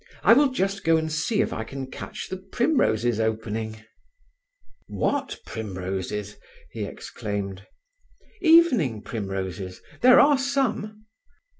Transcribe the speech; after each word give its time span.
I 0.23 0.33
will 0.33 0.49
just 0.49 0.83
go 0.83 0.97
and 0.97 1.11
see 1.11 1.41
if 1.41 1.53
I 1.53 1.63
can 1.63 1.85
catch 1.85 2.29
the 2.29 2.37
primroses 2.37 3.19
opening." 3.19 3.83
"What 4.87 5.37
primroses?" 5.45 6.37
he 6.71 6.85
exclaimed. 6.85 7.67
"Evening 8.41 9.03
primroses—there 9.03 10.19
are 10.19 10.39
some." 10.39 11.05